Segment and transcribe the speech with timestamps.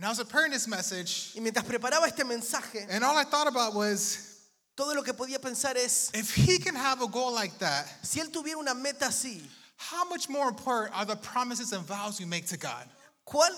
[0.00, 3.46] And I was preparing this message, Y mientras preparaba este mensaje, and all I thought
[3.46, 7.58] about was todo lo que podía pensar es, if he can have a goal like
[7.58, 9.42] that, si él tuviera una meta así,
[9.76, 12.88] how much more important are the promises and vows we make to God?
[13.28, 13.50] ¿cuán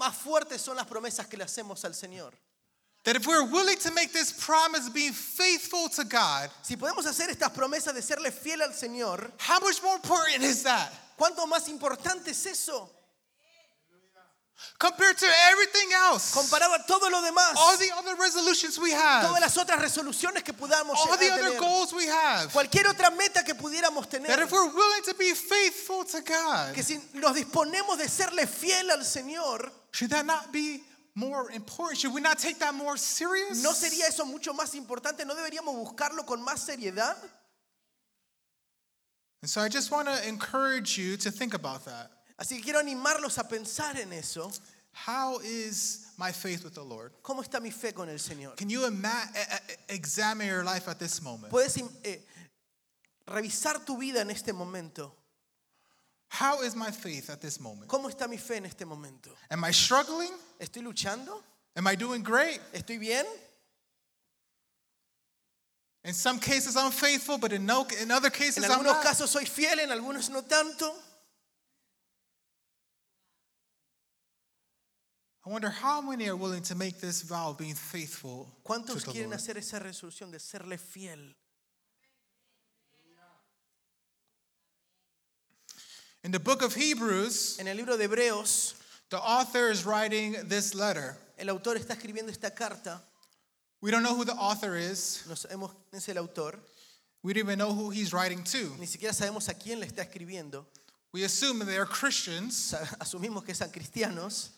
[0.00, 2.30] más fuertes son las promesas que le hacemos al Señor?
[3.04, 7.28] That if we're willing to make this promise, being faithful to God, Si podemos hacer
[7.28, 11.68] estas promesas de serle fiel al Señor, how much more important is that ¿cuánto más
[11.68, 12.88] importante es eso?
[14.78, 16.32] Compared to everything else?
[16.32, 20.42] Comparado a todo lo demás, All the other resolutions we have, todas las otras resoluciones
[20.42, 22.52] que podamos all the eh, other tener, goals we have.
[22.52, 26.74] cualquier otra meta que pudiéramos That tener, if we're willing to be faithful to God,
[26.74, 30.82] que si nos disponemos de serle fiel al Señor, should that not be
[31.14, 31.98] more important?
[31.98, 33.62] Should we not take that more serious?
[33.62, 35.24] ¿no sería eso mucho más importante?
[35.24, 37.16] ¿No deberíamos buscarlo con más seriedad?
[39.42, 42.10] And so I just want to encourage you to think about that.
[42.38, 44.50] Así que quiero animarlos a pensar en eso.
[45.06, 47.12] How is my faith with the Lord?
[47.22, 48.56] ¿Cómo está mi fe con el Señor?
[48.56, 51.52] Can you ima- e- e- examine your life at this moment?
[51.52, 52.20] Puedes eh,
[53.28, 55.12] revisar tu vida en este momento.
[56.28, 57.88] How is my faith at this moment?
[57.88, 59.30] ¿Cómo está mi fe en este momento?
[59.50, 60.32] Am I struggling?
[60.60, 61.42] ¿Estoy luchando?
[61.76, 62.60] Am I doing great?
[62.72, 63.24] ¿Estoy bien?
[66.04, 69.04] In some cases I'm faithful, but in no in other En cases I'm algunos not.
[69.04, 70.92] casos soy fiel, en algunos no tanto.
[75.46, 79.04] I wonder how many are willing to make this vow of being faithful to ¿Cuántos
[79.04, 79.40] the quieren Lord?
[79.40, 81.34] hacer esa resolución de serle fiel?
[86.22, 88.74] In the book of Hebrews, En el libro de Hebreos,
[89.10, 91.16] the author is writing this letter.
[91.38, 93.02] el autor está escribiendo esta carta.
[93.82, 95.22] We don't know who the author is.
[95.28, 96.58] No sabemos quién es el autor.
[97.22, 98.70] We don't even know who he's writing to.
[98.78, 100.64] Ni siquiera sabemos a quién le está escribiendo.
[101.12, 104.48] We assume that they are Christians, Sa- Asumimos que son cristianos.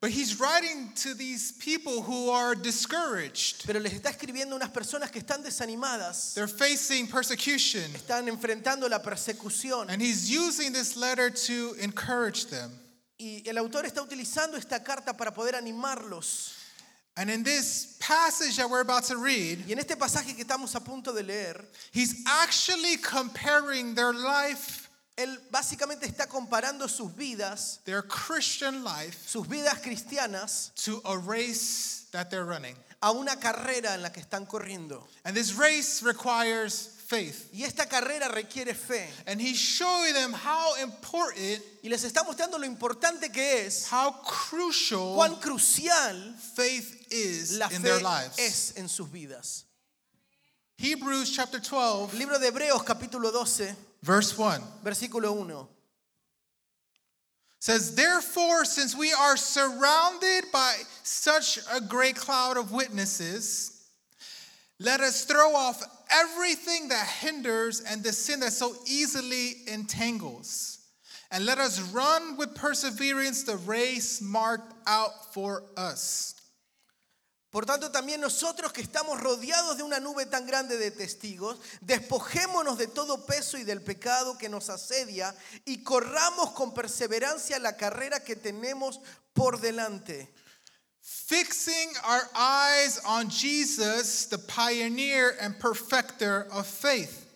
[0.00, 3.66] But he's writing to these people who are discouraged.
[3.66, 6.34] Pero les está escribiendo a unas personas que están desanimadas.
[6.34, 9.90] They're facing persecution, Están enfrentando la persecución.
[9.90, 12.70] and he's using this letter to encourage them.
[13.18, 16.56] Y el autor está utilizando esta carta para poder animarlos.
[17.16, 20.74] And in this passage that we're about to read, Y en este pasaje que estamos
[20.74, 21.62] a punto de leer,
[21.92, 24.79] he's actually comparing their life,
[25.22, 32.06] él básicamente está comparando sus vidas, their Christian life, sus vidas cristianas, to a race
[32.12, 32.76] that they're running.
[33.02, 35.02] a una carrera en la que están corriendo.
[35.24, 37.48] And this race requires faith.
[37.52, 39.08] Y esta carrera requiere fe.
[39.26, 44.12] And he's showing them how important, Y les está mostrando lo importante que es, how
[44.22, 48.38] crucial cuán crucial faith is la in fe their lives.
[48.38, 49.64] es en sus vidas.
[50.76, 55.66] Hebrews chapter 12, Libro de Hebreos capítulo 12, verse 1 versículo 1.
[57.58, 63.80] says, Therefore, since we are surrounded by such a great cloud of witnesses,
[64.78, 70.78] let us throw off everything that hinders and the sin that so easily entangles.
[71.30, 76.39] And let us run with perseverance the race marked out for us.
[77.50, 82.78] Por tanto, también nosotros que estamos rodeados de una nube tan grande de testigos, despojémonos
[82.78, 85.34] de todo peso y del pecado que nos asedia
[85.64, 89.00] y corramos con perseverancia la carrera que tenemos
[89.32, 90.32] por delante.
[91.02, 97.26] Fixing our eyes on Jesus, the pioneer and perfecter of faith.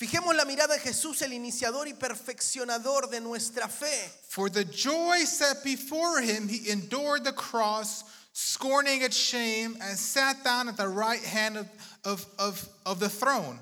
[0.00, 4.10] Fijemos la mirada en Jesús, el iniciador y perfeccionador de nuestra fe.
[4.28, 10.42] For the joy set before him, he endured the cross, scorning its shame, and sat
[10.44, 11.68] down at the right hand of,
[12.04, 13.58] of, of, of the throne.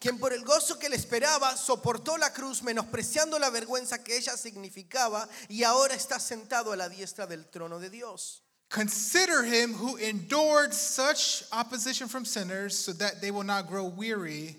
[0.00, 4.36] Quien por el gozo que le esperaba soportó la cruz, menospreciando la vergüenza que ella
[4.36, 8.42] significaba, y ahora está sentado a la diestra del trono de Dios.
[8.68, 14.56] Consider him who endured such opposition from sinners, so that they will not grow weary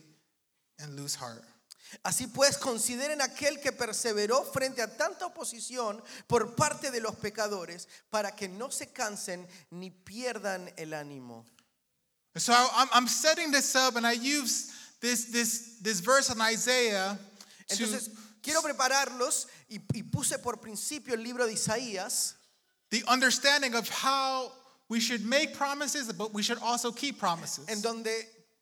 [0.80, 1.44] and lose heart.
[2.01, 7.88] Así pues, consideren aquel que perseveró frente a tanta oposición por parte de los pecadores,
[8.09, 11.45] para que no se cansen ni pierdan el ánimo.
[12.35, 17.19] So I'm, I'm setting this up, and I use this, this, this verse in Isaiah
[17.68, 18.09] to, Entonces,
[18.41, 22.33] quiero prepararlos y, y puse por principio el libro de Isaías,
[22.89, 24.51] the understanding of how
[24.89, 27.68] we should make promises, but we should also keep promises.
[27.69, 28.09] en donde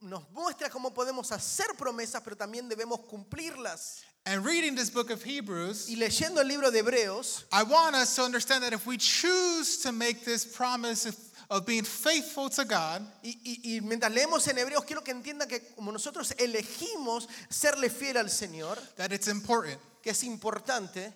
[0.02, 4.04] nos muestra cómo podemos hacer promesas, pero también debemos cumplirlas.
[4.26, 8.16] And reading this book of Hebrews, Y leyendo el libro de Hebreos, I want us
[8.16, 11.08] to understand that if we choose to make this promise
[11.50, 15.48] of, being faithful to God, y, y- y mientras leemos en Hebreos, quiero que entiendan
[15.50, 19.80] que como nosotros elegimos serle fiel al Señor, that it's important.
[20.04, 21.14] que es importante,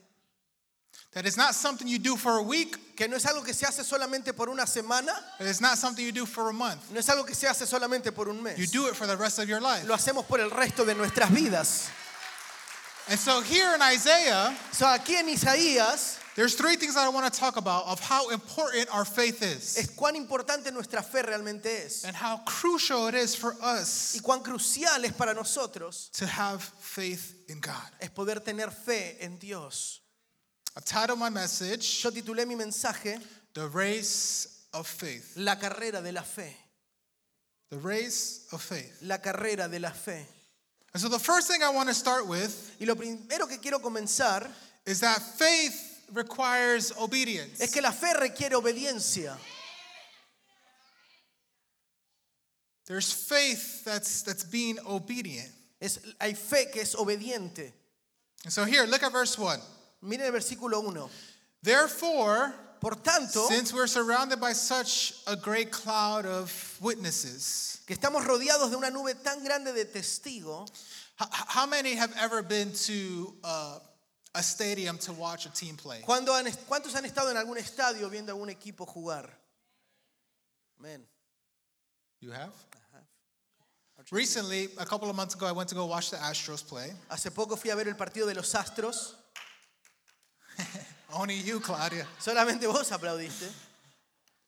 [1.15, 3.65] That is not something you do for a week, que no es algo que se
[3.65, 6.91] hace solamente por una semana, it is not something you do for a month.
[6.91, 8.57] no es algo que se hace solamente por un mes.
[8.59, 9.87] You do it for the rest of your life.
[9.87, 11.89] Lo hacemos por el resto de nuestras vidas.
[13.07, 17.31] And so here in Isaiah, So, aquí en Isaías there's three things that I want
[17.33, 21.67] to talk about of how important our faith is es cuán importante nuestra fe realmente
[21.85, 24.17] es and how crucial it is for us.
[24.17, 27.89] y cuán crucial es para nosotros to have faith in God.
[28.01, 30.01] es poder tener fe en Dios.
[30.77, 33.21] I've titled my message, Yo titulé mi mensaje
[33.53, 35.33] The Race of Faith.
[35.37, 36.53] La carrera de la fe.
[37.69, 38.99] The Race of Faith.
[39.01, 40.25] La carrera de la fe.
[40.93, 43.79] And so the first thing I want to start with Y lo primero que quiero
[43.79, 44.47] comenzar
[44.85, 47.61] is that faith requires obedience.
[47.61, 49.37] es que la fe requiere obediencia.
[52.85, 55.51] There's faith that's that's being obedient.
[55.81, 57.71] Es, hay fe que es obediente.
[58.43, 59.59] And so here, look at verse 1.
[60.05, 61.09] Miren el versículo 1.
[61.63, 68.23] Therefore, Por tanto, since we're surrounded by such a great cloud of witnesses, que estamos
[68.25, 70.69] rodeados de una nube tan grande de testigos,
[71.17, 73.79] how many have ever been to uh,
[74.35, 76.01] a stadium to watch a team play?
[76.05, 79.29] ¿cuándo han- ¿cuántos han estado en algún estadio viendo a algún equipo jugar?
[80.79, 81.01] Amén.
[82.19, 82.51] You have?
[84.11, 86.91] Recently, a couple of months ago, I went to go watch the Astros play.
[87.09, 89.15] Hace poco fui a ver el partido de los Astros.
[91.13, 92.05] Only you, Claudia.
[92.19, 93.51] Solamente vos aplaudiste.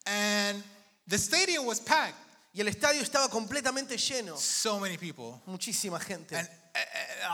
[0.06, 0.63] And
[1.07, 2.15] the stadium was packed.
[2.54, 4.38] Y el estadio estaba completamente lleno.
[4.38, 5.42] So many people.
[5.48, 6.36] Muchísima gente.
[6.36, 6.80] And uh,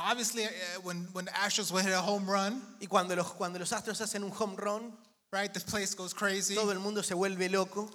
[0.06, 0.50] obviously, uh,
[0.82, 4.24] when, when the Astros hit a home run, Y cuando los, cuando los Astros hacen
[4.24, 4.92] un home run,
[5.32, 6.56] right, the place goes crazy.
[6.56, 7.90] todo el mundo se vuelve loco.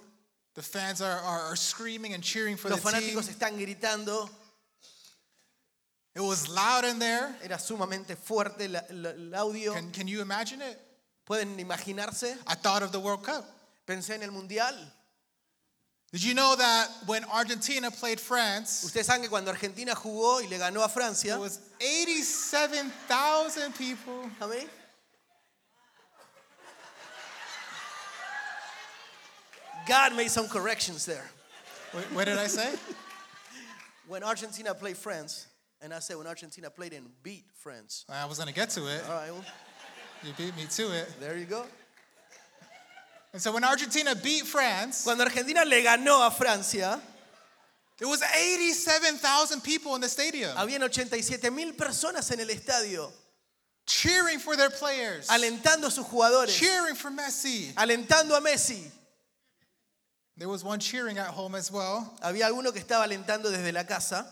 [0.55, 3.15] The fans are, are, are screaming and cheering for Los the team.
[3.15, 4.29] fanáticos están gritando.
[6.19, 7.33] It was loud in there.
[7.41, 9.73] Era sumamente fuerte la- el audio.
[9.73, 10.77] Can, can you imagine it?
[11.25, 12.35] ¿Pueden imaginarse?
[12.45, 13.45] I thought of the World Cup.
[13.87, 14.75] Pensé en el Mundial.
[16.11, 20.49] Did you know that when Argentina played France, Ustedes saben que cuando Argentina jugó y
[20.49, 24.29] le ganó a Francia, it was 87,000 people.
[24.41, 24.67] Amén.
[29.87, 31.29] God made some corrections there.
[31.93, 32.75] Wait, what did I say?
[34.09, 35.47] When Argentina played France,
[35.81, 38.05] and I said when Argentina played and beat France.
[38.09, 39.01] I was going to get to it.
[39.07, 39.45] All right, well,
[40.23, 41.13] You beat me to it.
[41.19, 41.65] there you go.
[43.31, 46.99] And so when Argentina beat France, Cuando Argentina le ganó a Francia,
[47.97, 53.11] there was 87,000 people in the stadium habían 87 mil personas en el estadio,
[53.85, 57.71] cheering for their players, alentando a sus jugadores, cheering for Messi.
[57.75, 58.89] alentando a Messi.
[60.37, 62.17] There was one cheering at home as well.
[62.23, 64.25] Había alguno que estaba alentando desde la casa.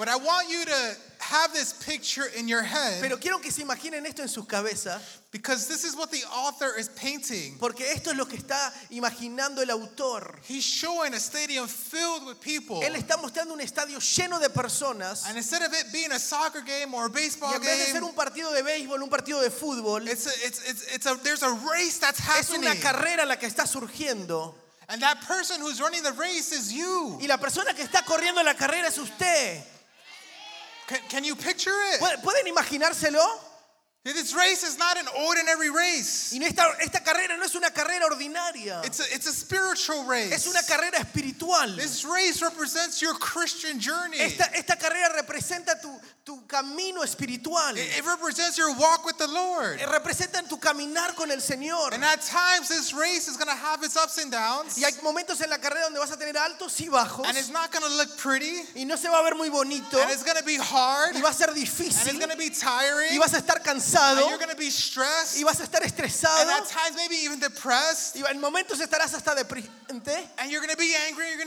[0.00, 3.62] But I want you to have this picture in your head Pero quiero que se
[3.62, 4.98] imaginen esto en sus cabezas,
[5.30, 7.58] because this is what the author is painting.
[7.60, 10.38] porque esto es lo que está imaginando el autor.
[10.48, 12.80] He's showing a stadium filled with people.
[12.80, 16.62] Él está mostrando un estadio lleno de personas And instead of it being a soccer
[16.62, 19.10] game or a y baseball en vez de ser game, un partido de béisbol, un
[19.10, 22.70] partido de fútbol, it's a, it's, it's, it's a, there's a race that's es una
[22.70, 22.82] happening.
[22.82, 24.54] carrera la que está surgiendo.
[24.88, 27.18] And that person who's running the race is you.
[27.20, 29.62] Y la persona que está corriendo la carrera es usted.
[30.90, 32.00] Can, can you picture it?
[32.00, 33.20] ¿Pueden- ¿Pueden imaginárselo?
[34.02, 36.32] This race is not an ordinary race.
[36.32, 38.80] Y esta, esta carrera no es una carrera ordinaria.
[38.82, 40.32] It's a, it's a spiritual race.
[40.32, 41.76] Es una carrera espiritual.
[41.76, 44.16] This race represents your Christian journey.
[44.18, 45.90] Esta, esta carrera representa tu,
[46.24, 47.76] tu camino espiritual.
[47.76, 49.78] It, it represents your walk with the Lord.
[49.82, 51.92] Eh, Representan tu caminar con el Señor.
[51.92, 54.78] And at times, this race is going to have its ups and downs.
[54.80, 57.26] Y hay momentos en la carrera donde vas a tener altos y bajos.
[57.26, 58.62] And it's not going to look pretty.
[58.74, 60.00] Y no se va a ver muy bonito.
[60.00, 61.16] And it's going to be hard.
[61.16, 62.18] Y va a ser And it's difícil.
[62.18, 63.12] going to be tiring.
[63.12, 64.28] Y vas a estar And cansado.
[64.28, 65.38] you're going to be stressed.
[65.38, 66.48] Y vas a estar estresado.
[66.48, 68.16] at times, maybe even depressed.
[68.16, 69.34] Y en momentos estarás hasta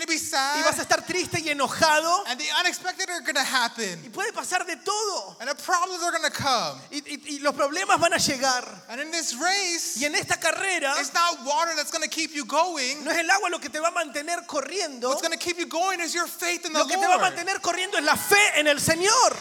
[0.10, 0.18] be
[0.58, 2.24] Y vas a estar triste y enojado.
[2.28, 4.00] And the unexpected are going to happen.
[4.04, 5.38] Y puede pasar de todo.
[5.40, 6.80] And the problems are going to come.
[6.92, 8.66] Y, y- y los problemas van a llegar.
[8.90, 12.34] And in this race, Y en esta carrera it's not water that's going to keep
[12.34, 13.04] you going.
[13.04, 15.10] no es el agua lo que te va a mantener corriendo.
[15.10, 17.16] What's going to keep you going is your faith in the Lo que te va
[17.16, 19.36] a mantener corriendo es la fe en el Señor.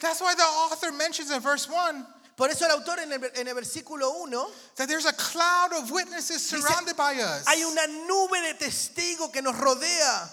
[0.00, 3.48] That's why the author mentions in verse 1 Por eso el autor en el, en
[3.48, 7.46] el versículo 1 that there's a cloud of witnesses surrounded by us.
[7.46, 10.28] hay una nube de testigos que nos rodea.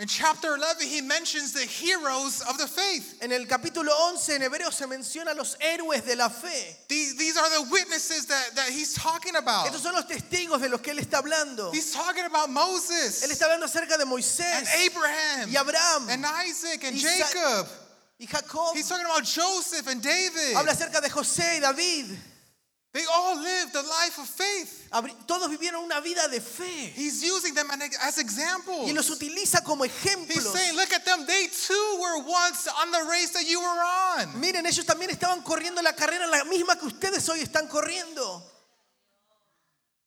[0.00, 3.16] In chapter 11, he mentions the heroes of the faith.
[3.22, 6.76] En el capítulo 11 en Hebreo se menciona a los héroes de la fe.
[6.88, 9.68] These, these are the witnesses that, that he's talking about.
[9.68, 11.72] Estos son los testigos de los que él está hablando.
[11.72, 16.26] He's talking about Él Moses está hablando acerca de and Moisés Abraham y Abraham and
[16.44, 17.68] Isaac and Jacob.
[18.18, 18.74] y Jacob.
[18.74, 20.56] He's talking about Joseph and David.
[20.56, 22.18] Habla acerca de José y David.
[22.94, 24.88] They all lived a life of faith.
[25.26, 26.92] Todos vivieron una vida de fe.
[26.94, 27.68] He's using them
[28.00, 28.86] as examples.
[28.88, 30.52] Y los utiliza como He's ejemplos.
[30.52, 31.26] saying, look at them.
[31.26, 34.40] They too were once on the race that you were on.
[34.40, 38.40] Miren, ellos también estaban corriendo la carrera la misma que ustedes hoy están corriendo.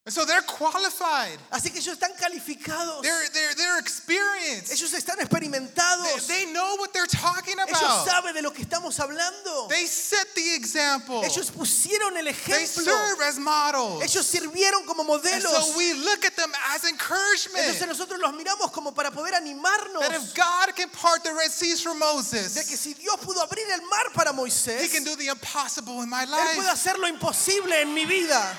[0.08, 1.38] And so they're qualified.
[1.52, 3.02] Así que ellos están calificados.
[3.04, 4.72] They're, they're, they're experienced.
[4.72, 6.28] Ellos están They, experimentados.
[6.30, 8.08] they know what they're talking Ellos about.
[8.08, 9.68] saben de lo que estamos hablando.
[9.68, 11.24] They set the example.
[11.26, 12.86] Ellos pusieron el They ejemplo.
[12.86, 14.02] serve as models.
[14.02, 15.42] Ellos sirvieron como And modelos.
[15.44, 17.88] so we look at them as Entonces encouragement.
[17.90, 21.82] nosotros los miramos como para poder animarnos That if God can part the Red Seas
[21.82, 25.18] for de que Moses, si Dios pudo abrir el mar para He Moisés, can do
[25.18, 26.72] the impossible in my Él puede life.
[26.72, 28.58] hacer lo imposible en mi vida.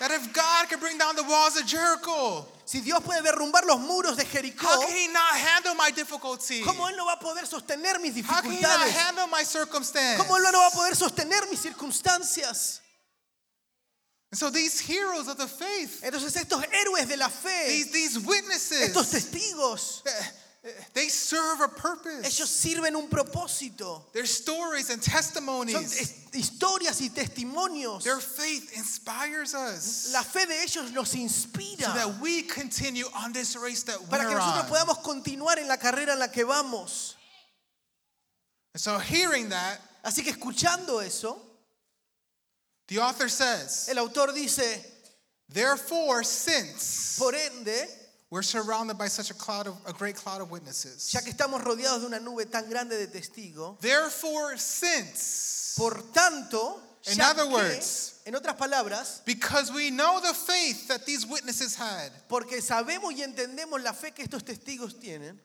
[0.00, 3.80] That if God can bring down the walls of Jericho, Si Dios puede derrumbar los
[3.80, 6.62] muros de Jericó, how can He not handle my difficulty?
[6.62, 8.92] ¿cómo Él no va a poder sostener mis How can He not dificultades?
[8.92, 10.22] handle my circumstance?
[10.22, 12.80] ¿Cómo Él no va a poder sostener mis circunstancias?
[14.32, 18.18] And so these heroes of the faith, Entonces estos héroes de la fe, these, these
[18.20, 20.02] witnesses, estos testigos,
[20.92, 22.26] they serve a purpose.
[22.26, 24.02] ellos sirven un propósito.
[24.12, 28.02] Their stories and Son testimonies, es- historias y testimonios.
[28.04, 33.32] their faith inspires us La fe de ellos nos so inspira that we continue on
[33.32, 34.68] this race that para que nosotros on.
[34.70, 37.14] podamos continuar en la carrera en la que vamos.
[38.74, 41.38] And so hearing that, Así que escuchando eso,
[42.88, 44.84] the author says, el autor dice,
[45.48, 47.86] therefore, since por ende,
[48.30, 51.60] we're surrounded by such a cloud of a great cloud of witnesses, ya que estamos
[51.62, 57.44] rodeados de una nube tan grande de testigos, therefore, since por tanto, In ya other
[57.44, 62.10] que, words, en otras palabras, because we know the faith that these witnesses had.
[62.28, 65.38] porque sabemos y entendemos la fe que estos testigos tienen,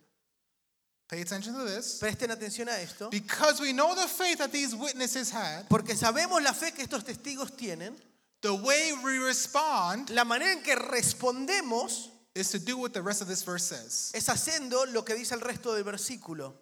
[1.08, 2.00] Pay attention to this.
[2.02, 6.44] presten atención a esto, Because we know the faith that these witnesses had, porque sabemos
[6.44, 7.96] la fe que estos testigos tienen,
[8.42, 13.22] the way we respond la manera en que respondemos is to do what the rest
[13.22, 14.12] of this verse says.
[14.14, 16.54] es haciendo lo que dice el resto del versículo.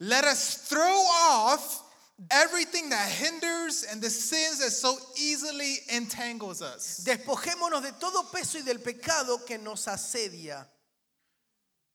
[0.00, 1.82] Let us throw off
[2.30, 7.04] everything that hinders and the sins that so easily entangles us.
[7.06, 10.66] Despojémonos de todo peso y del pecado que nos asedia,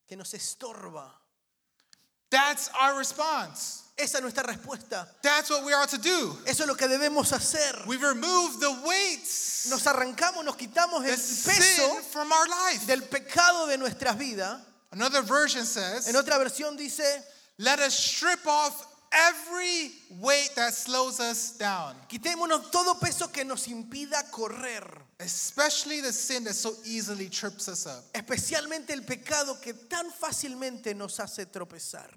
[0.07, 1.09] que nos estorba.
[2.31, 3.90] That's our response.
[4.01, 5.08] Esa es nuestra respuesta.
[5.22, 6.38] That's what we are to do.
[6.46, 7.84] Eso es lo que debemos hacer.
[7.88, 12.86] We remove the weights, Nos arrancamos, nos quitamos el peso from our life.
[12.88, 14.60] del pecado de nuestras vidas.
[14.91, 17.03] Another version says, En otra versión dice,
[17.60, 23.67] let us strip off every weight that slows us down, quitémonos todo peso que nos
[23.67, 24.84] impida correr,
[25.20, 28.03] especially the sin that so easily trips us up.
[28.13, 32.10] especialmente el pecado que tan fácilmente nos hace tropezar.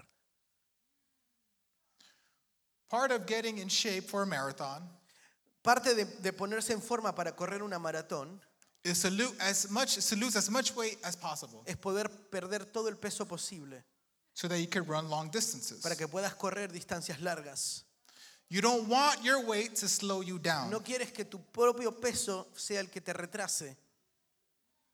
[2.94, 4.80] Part of getting in shape for a marathon
[5.64, 8.38] Parte de, de ponerse en forma para correr una maratón
[8.84, 12.72] is to lose as much to lose as much weight as possible es poder perder
[12.72, 13.82] todo el peso posible
[14.32, 15.82] so that you can run long distances.
[15.82, 17.82] para que puedas correr distancias largas.
[18.48, 20.70] You don't want your weight to slow you down.
[20.70, 23.74] No quieres que tu propio peso sea el que te retrase.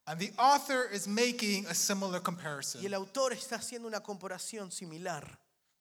[0.06, 2.80] And the author is making a similar comparison.
[2.80, 5.22] Y el autor está haciendo una comparación similar.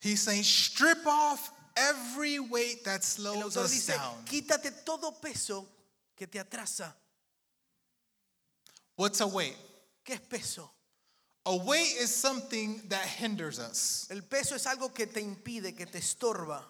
[0.01, 1.51] He's saying, strip off
[1.89, 4.23] every weight that El slows autor us dice, down.
[4.25, 5.65] quítate todo peso
[6.15, 6.93] que te atrasa.
[8.95, 9.55] What's a weight?
[10.05, 10.69] ¿Qué es peso?
[11.45, 14.07] A weight is something that hinders us.
[14.11, 16.61] El peso es algo que te impide, que te estorba.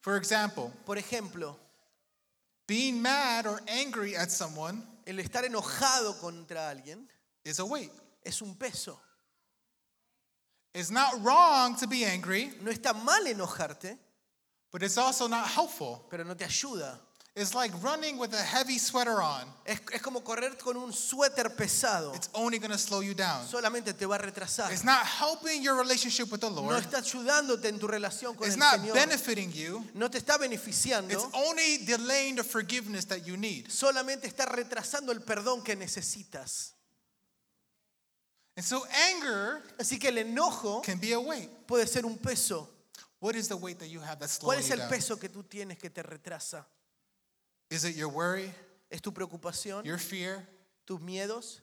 [0.00, 1.56] For example, Por ejemplo,
[2.66, 7.06] being mad or angry at someone el estar enojado contra alguien
[7.44, 7.90] is a weight.
[8.24, 8.98] es un peso.
[10.74, 13.96] It's not wrong to be angry, No está mal enojarte,
[14.72, 16.04] but it's also not helpful.
[16.10, 16.98] pero no te ayuda.
[17.36, 19.44] It's like running with a heavy sweater on.
[19.64, 22.12] Es, es como correr con un suéter pesado.
[22.16, 23.46] It's only going to slow you down.
[23.46, 24.70] Solamente te va a retrasar.
[24.72, 26.82] It's not helping your relationship with the No Lord.
[26.82, 28.94] está ayudándote en tu relación con It's el not Señor.
[28.94, 29.84] benefiting you.
[29.94, 31.30] No te está It's beneficiando.
[31.32, 33.68] only delaying the forgiveness that you need.
[33.70, 36.72] Solamente está retrasando el perdón que necesitas.
[38.56, 38.84] And so
[39.14, 41.48] anger Así que el enojo can be a weight.
[41.68, 42.68] puede ser un peso.
[43.20, 44.88] What is the weight that you have that's ¿Cuál slowing es you el down?
[44.90, 46.64] peso que tú tienes que te retrasa?
[47.70, 48.52] Is it your worry,
[48.90, 49.84] ¿Es tu preocupación?
[49.84, 50.46] your fear,
[50.86, 51.60] ¿Tus miedos?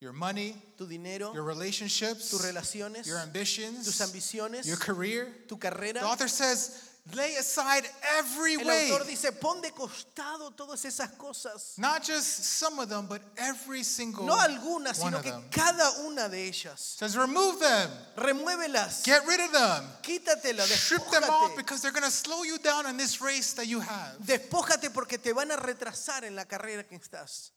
[0.00, 5.28] your money, tu dinero, your relationships, tus relaciones, your ambitions, tus ambiciones, your career.
[5.46, 6.00] tu carrera.
[6.00, 7.84] The author says, lay aside
[8.16, 8.92] every El weight.
[8.92, 11.76] autor dice, pon de costado todas esas cosas.
[11.76, 15.42] Not just some of them, but every single No algunas, one sino of que them.
[15.50, 16.78] cada una de ellas.
[16.98, 21.56] says remove them, Remuévelas, get rid of them, quítatelas, strip them off despójate.
[21.56, 24.16] because they're going to slow you down in this race that you have.
[24.24, 27.50] Despójate porque te van a retrasar en la carrera que estás.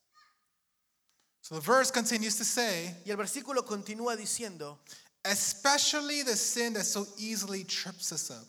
[1.41, 4.79] So the verse continues to say, Y el versículo continúa diciendo,
[5.23, 8.43] especially the sin that so easily trips us up.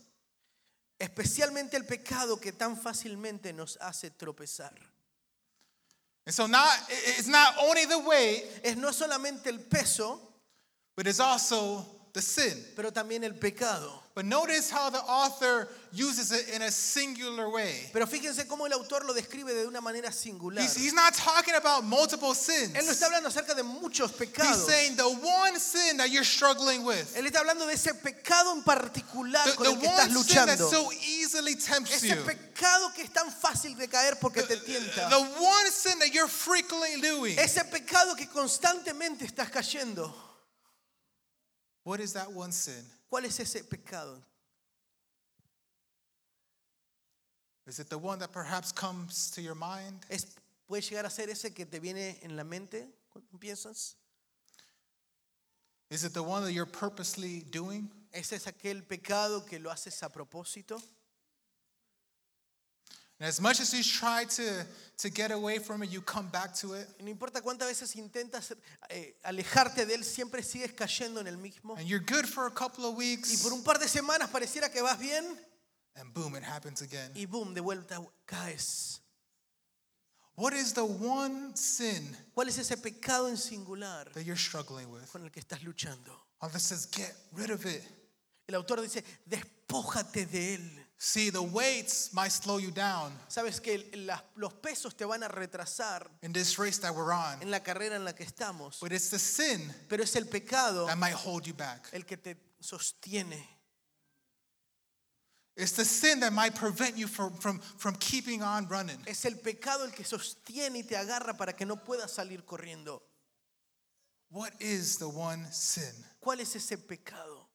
[0.98, 4.74] Especialmente el pecado que tan fácilmente nos hace tropezar.
[6.26, 10.20] And so not it's not only the weight, Es no solamente el peso,
[10.96, 12.64] but it's also the sin.
[12.74, 14.02] pero también el pecado.
[14.14, 17.90] But notice how the author uses it in a singular way.
[17.92, 20.62] Pero fíjense cómo el autor lo describe de una manera singular.
[20.64, 22.88] He's, he's not talking about multiple Él no sins.
[22.88, 24.66] está hablando acerca de muchos He's pecados.
[24.66, 27.14] saying the one sin that you're struggling with.
[27.14, 30.24] Él está hablando de ese pecado en particular The, con the el que estás one
[30.24, 30.70] sin that luchando.
[30.70, 32.24] so easily tempts Ese you.
[32.24, 35.10] pecado que es tan fácil de caer porque te tienta.
[35.10, 37.38] The one sin that you're frequently doing.
[37.38, 40.10] Ese pecado que constantemente estás cayendo.
[41.86, 42.84] What is that one sin?
[43.08, 44.20] ¿Cuál es ese pecado?
[47.64, 50.04] Is it the one that perhaps comes to your mind?
[50.10, 50.26] Es,
[50.68, 53.94] ¿Puede llegar a ser ese que te viene en la mente cuando piensas?
[55.88, 57.88] Is it the one that you're purposely doing?
[58.12, 60.82] ¿Ese es aquel pecado que lo haces a propósito?
[63.18, 64.66] And as much as you try to,
[64.98, 66.86] to get away from it, you come back to it.
[66.98, 68.54] Y no importa cuántas veces intentas
[68.90, 71.76] eh, alejarte de él, siempre sigues cayendo en el mismo.
[71.78, 74.70] And you're good for a couple of Y weeks, por un par de semanas pareciera
[74.70, 75.24] que vas bien
[75.98, 77.10] and boom, it happens again.
[77.14, 79.00] y boom, de vuelta caes.
[80.34, 85.10] What is the one sin ¿Cuál es ese pecado en singular that you're struggling with?
[85.10, 86.12] con el que estás luchando?
[86.42, 87.82] Author says, get rid of it.
[88.46, 90.85] El autor dice, despójate de él.
[90.98, 95.28] See, the weights might slow you down Sabes que las- los pesos te van a
[95.28, 98.92] retrasar in this race that we're on, en la carrera en la que estamos, but
[98.92, 101.88] it's the sin pero es el pecado that might hold you back.
[101.92, 103.38] el que te sostiene.
[105.58, 108.98] It's the sin that might prevent you from, from, from keeping on running.
[109.06, 113.02] Es el pecado el que sostiene y te agarra para que no puedas salir corriendo.
[114.28, 115.92] What is the one sin?
[116.20, 117.45] ¿Cuál es ese pecado?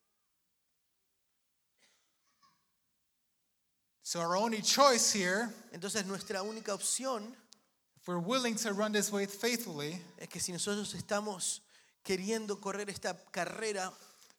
[4.12, 7.34] So, our only choice here, Entonces nuestra única opción
[7.96, 11.62] if we're willing to run this way faithfully, es que si nosotros estamos
[12.04, 13.90] queriendo correr esta carrera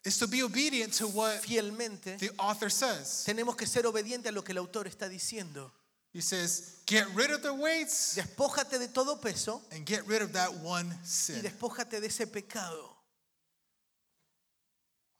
[0.05, 3.25] is to be obedient to what fielmente, the author says.
[3.25, 5.71] tenemos que ser obedientes a lo que el autor está diciendo.
[6.13, 10.35] He says, get rid of the weights Despójate de todo peso and get rid of
[10.35, 11.41] that one y sin.
[11.41, 12.91] despójate de ese pecado.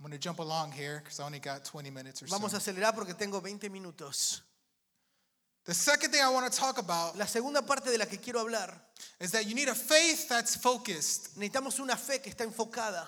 [0.03, 2.61] I'm going to jump along here because I only got 20 minutes or Vamos a
[2.61, 2.73] so.
[2.73, 4.41] acelerar porque tengo 20 minutos.
[5.65, 8.41] The second thing I want to talk about La segunda parte de la que quiero
[8.45, 8.75] hablar,
[9.21, 11.39] is that you need a faith that's focused.
[11.39, 13.07] necesitamos una fe que está enfocada.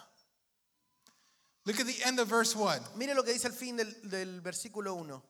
[1.66, 2.78] Look at the end of verse 1.
[2.94, 5.20] Mire lo que dice el fin del, del versículo 1.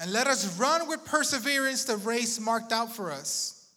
[0.00, 3.68] And let us run with perseverance the race marked out for us,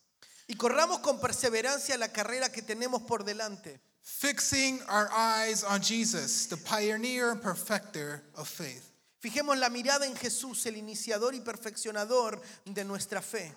[0.50, 6.46] Y corramos con perseverancia la carrera que tenemos por delante, fixing our eyes on Jesus,
[6.46, 8.92] the pioneer and perfecter of faith.
[9.20, 13.52] Fijemos la mirada en Jesús, el iniciador y perfeccionador de nuestra fe.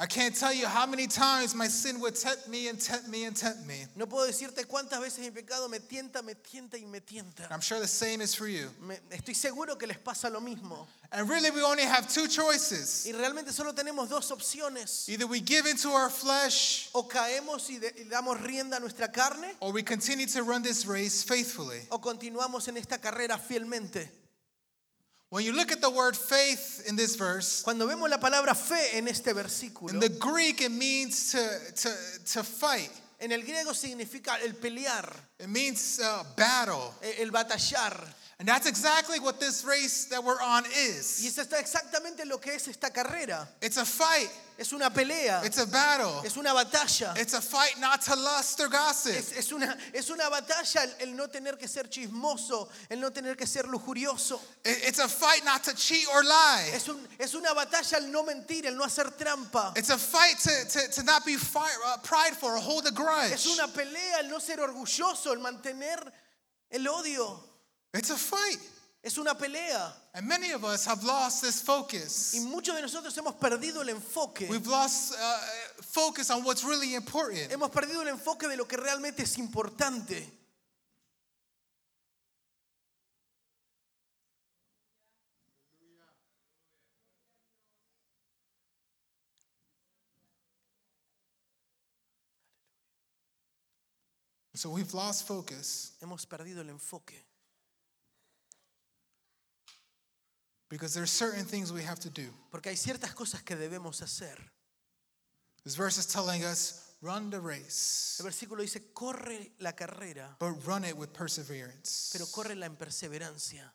[0.00, 3.24] I can't tell you how many times my sin would tempt me and tempt me
[3.24, 3.84] and tempt me.
[3.96, 7.48] No puedo decirte cuántas veces mi pecado me tienta, me tienta y me tienta.
[7.50, 8.70] I'm sure the same is for you.
[8.80, 10.86] Me- estoy seguro que les pasa lo mismo.
[11.10, 13.06] And really, we only have two choices.
[13.08, 15.08] Y realmente solo tenemos dos opciones.
[15.08, 19.08] Either we give into our flesh O caemos y, de- y damos rienda a nuestra
[19.10, 21.80] carne, or we continue to run this race faithfully.
[21.90, 24.08] o continuamos en esta carrera fielmente.
[25.30, 28.96] When you look at the word faith in this verse, Cuando vemos la palabra fe
[28.96, 31.38] en este versículo, in the Greek, it means to,
[31.82, 31.90] to,
[32.32, 35.06] to fight, en el griego significa el pelear,
[35.38, 36.94] it means uh, battle.
[37.02, 37.92] eh, el batallar.
[38.40, 42.38] And that's exactly what this race that we're on Y is eso está exactamente lo
[42.38, 43.48] que es esta carrera.
[43.60, 47.16] it's a fight, Es una pelea, it's a battle, es una batalla.
[47.18, 49.16] it's a fight not to lust or gossip.
[49.16, 53.10] Es, es una, es una batalla el, el no tener que ser chismoso, el no
[53.10, 54.40] tener que ser lujurioso.
[54.64, 56.70] It- It's a fight not to cheat or lie.
[56.72, 59.72] Es, un- es una batalla el no mentir, el no hacer trampa.
[59.76, 62.94] It's a fight to, to, to not be fi- uh, prideful or hold a Es
[62.94, 63.46] grudge.
[63.58, 65.98] una pelea el no ser orgulloso, el mantener
[66.70, 67.42] el odio.
[67.94, 68.58] It's a fight.
[69.02, 69.92] Es una pelea.
[70.14, 72.34] And many of us have lost this focus.
[72.34, 74.48] Y muchos de nosotros hemos perdido el enfoque.
[74.50, 77.50] We've lost uh, focus on what's really important.
[77.50, 80.38] Hemos perdido el enfoque de lo que realmente es importante.
[94.54, 97.24] So we've lost focus Hemos perdido el enfoque.
[100.68, 102.28] Because there's certain things we have to do.
[102.50, 104.36] Porque hay ciertas cosas que debemos hacer.
[105.64, 110.52] This verse is telling us run the race, El versículo dice, corre la carrera, but
[110.66, 112.10] run it with perseverance.
[112.12, 113.72] pero córrela en perseverancia.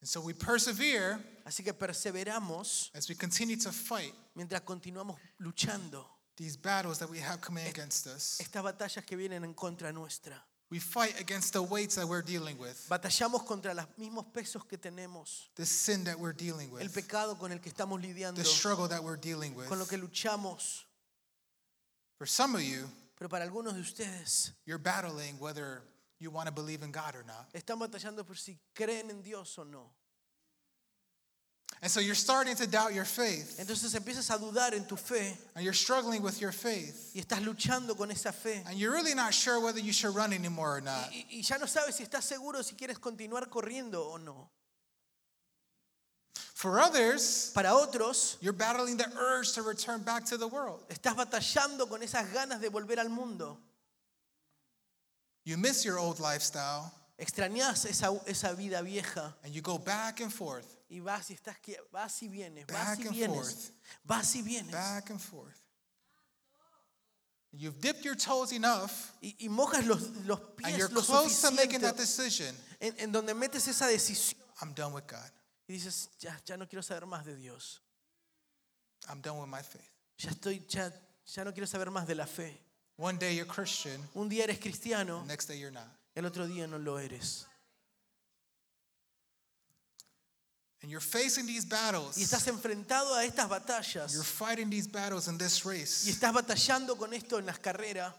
[0.00, 6.06] And so we persevere Así que perseveramos as we continue to fight mientras continuamos luchando
[6.36, 8.38] these battles that we have coming against us.
[8.40, 10.42] estas batallas que vienen en contra nuestra.
[10.70, 14.78] We fight against the weights that we're dealing with, Batallamos contra los mismos pesos que
[14.78, 18.44] tenemos, the sin that we're dealing el with, pecado con el que estamos lidiando, the
[18.44, 19.66] struggle that we're dealing with.
[19.68, 20.84] con lo que luchamos.
[22.18, 25.82] For some of you, Pero para algunos de ustedes you're battling whether
[26.20, 27.52] you want to believe in God or not.
[27.52, 29.90] están batallando por si creen en Dios o no.
[31.82, 35.34] And so you're starting to doubt your faith, Entonces empiezas a dudar en tu fe
[35.54, 38.62] and you're struggling with your faith, y estás luchando con esa fe.
[38.66, 41.08] and you're really not sure whether you should run anymore or not.
[41.10, 44.50] Y, y ya no sabes si estás seguro si quieres continuar corriendo o no.
[46.54, 50.80] For others, Para otros, you're battling the urge to return back to the world.
[50.90, 53.56] estás batallando con esas ganas de volver al mundo.
[55.46, 60.30] You miss your old lifestyle, Extrañas esa, esa vida vieja and you go back and
[60.30, 61.56] forth, y vas y estás
[61.92, 63.70] vas y vienes, vas Back y and vienes, forth.
[64.04, 64.72] vas y vienes.
[64.72, 65.56] back and forth.
[67.52, 71.40] You've dipped your toes enough, Y, y mojas los, los and you're pies lo close
[71.42, 72.54] to making that decision.
[72.80, 75.30] en, en donde metes esa decisión I'm done with God.
[75.68, 77.80] y dices, ya, ya no quiero saber más de Dios.
[79.08, 79.90] I'm done with my faith.
[80.18, 80.92] Ya estoy, ya,
[81.26, 82.56] ya no quiero saber más de la fe.
[82.96, 85.88] One day you're Christian, Un día eres cristiano, the next day you're not.
[86.14, 87.46] el otro día no lo eres.
[90.82, 92.16] And you're facing these battles.
[92.16, 96.10] Y estás enfrentado a estas You're batallas fighting these battles in this y race.
[96.10, 98.14] estás batallando con esto en las carreras,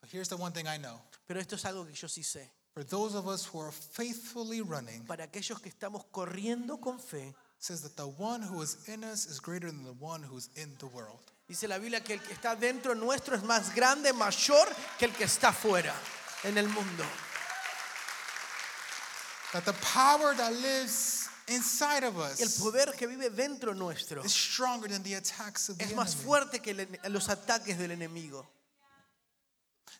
[0.00, 1.00] But here's the one thing I know.
[1.28, 2.48] pero esto es algo que yo sí sé.
[2.74, 7.34] For those of us who are faithfully running, Para aquellos que estamos corriendo con fe,
[7.58, 10.74] says that the one who is in us is greater than the one who's in
[10.78, 11.20] the world.
[11.46, 14.66] dice la Biblia que el que está dentro nuestro es más grande, mayor
[14.98, 15.94] que el que está fuera
[16.44, 17.04] en el mundo.
[19.52, 24.88] That the power that lives inside of El poder que vive dentro nuestro is stronger
[24.88, 26.24] than the attacks of the es más enemy.
[26.24, 28.46] fuerte que el- los ataques del enemigo.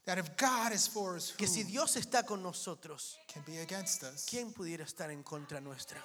[0.06, 4.02] That if God is for us, Que si Dios está con nosotros, can be against
[4.02, 4.24] us?
[4.28, 5.98] ¿quién pudiera estar en contra nuestra?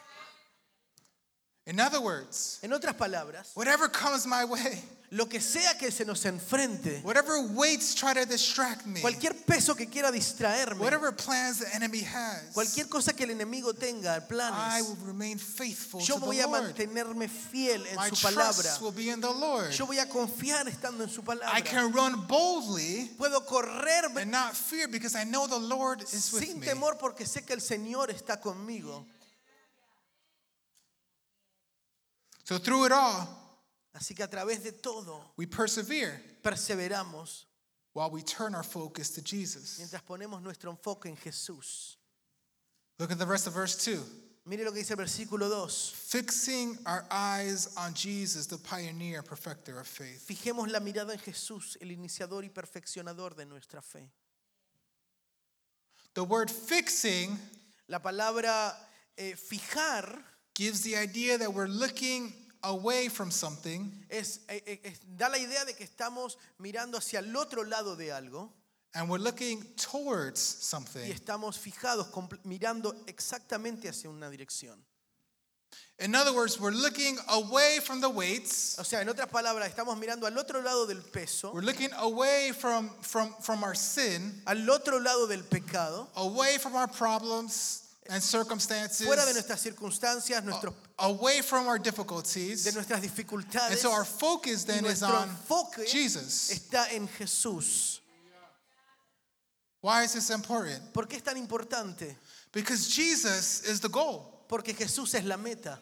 [1.68, 6.06] In other words, En otras palabras, whatever comes my way, lo que sea que se
[6.06, 11.60] nos enfrente, whatever weights try to distract me, cualquier peso que quiera distraerme, whatever plans
[11.60, 16.18] the enemy has, cualquier cosa que el enemigo tenga, I planes, will remain faithful yo
[16.20, 18.62] to voy the a mantenerme fiel en My su palabra.
[18.64, 19.72] trust will be in the Lord.
[19.72, 21.66] Yo voy a confiar estando en su I palabra.
[21.66, 26.46] can run boldly Puedo correr and not fear because I know the Lord is with
[26.46, 29.06] sin temor porque sé que el Señor está conmigo.
[32.48, 33.28] So through it all,
[33.94, 37.44] Así que a través de todo we persevere perseveramos
[37.92, 39.80] while we turn our focus to Jesus.
[39.80, 41.98] mientras ponemos nuestro enfoque en Jesús.
[43.00, 44.02] Look at the rest of verse 2.
[44.46, 45.92] Mire lo que dice el versículo 2.
[45.94, 50.26] Fixing our eyes on Jesus, the pioneer and perfecter of faith.
[50.26, 54.10] Fijemos la mirada en Jesús, el iniciador y perfeccionador de nuestra fe.
[56.14, 57.38] The word fixing
[57.90, 58.74] La palabra
[59.18, 60.24] eh, fijar
[60.58, 65.38] gives the idea that we're looking away from something es, eh, eh, es- da la
[65.38, 68.52] idea de que estamos mirando hacia el otro lado de algo
[68.96, 71.12] and we're looking towards y something.
[71.12, 72.08] estamos fijados,
[72.44, 74.84] mirando exactamente hacia una dirección.
[76.00, 78.78] In other words, we're looking away from the weights.
[78.80, 82.52] O sea, en otras palabras, estamos mirando al otro lado del peso, We're looking away
[82.54, 88.22] from, from, from our sin, al otro lado del pecado, away from our problems and
[88.22, 92.64] circumstances, fuera de nuestras circunstancias, nuestros, away from our difficulties.
[92.64, 93.02] de nuestras
[93.70, 95.30] And so our focus then is on
[95.86, 96.52] Jesus.
[96.52, 98.00] está en Jesús.
[99.82, 100.94] Why is this important?
[100.94, 102.16] ¿Por qué es tan importante?
[102.52, 104.44] Because Jesus is the goal.
[104.48, 105.78] Porque Jesús es la meta.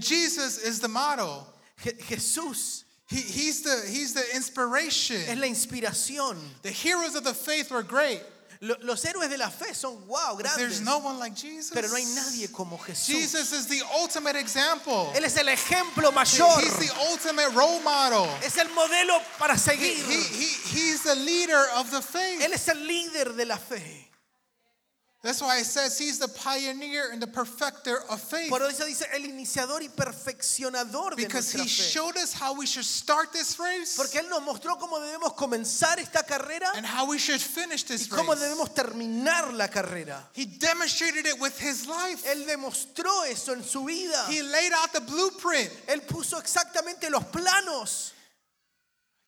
[0.00, 1.46] Jesus is the model.
[1.82, 5.40] Je- Jesús He, he's, the, he's the Es inspiration.
[5.40, 6.36] la inspiración.
[6.62, 8.22] The heroes of the faith were great.
[8.60, 10.80] Lo- Los héroes de la fe son wow, grandes.
[10.80, 11.70] no one like Jesus.
[11.72, 13.06] Pero no hay nadie como Jesús.
[13.14, 15.12] Jesus is the ultimate example.
[15.14, 16.60] Él es el ejemplo mayor.
[16.60, 18.26] He's the ultimate role model.
[18.42, 20.04] Es el modelo para He, seguir.
[20.08, 22.40] he, he, he's the leader of the faith.
[22.42, 24.10] Él es el líder de la fe.
[25.20, 28.48] That's why it says he's the pioneer and the perfecter of faith.
[28.50, 31.90] Por eso dice el iniciador y perfeccionador de Because nuestra he fe.
[31.90, 35.98] showed us how we should start this race Porque Él nos mostró cómo debemos comenzar
[35.98, 38.42] esta carrera and how we should finish y this cómo race.
[38.42, 40.22] debemos terminar la carrera.
[40.34, 42.22] He demonstrated it with his life.
[42.24, 44.24] Él demostró eso en su vida.
[44.28, 45.70] He laid out the blueprint.
[45.88, 48.12] Él puso exactamente los planos.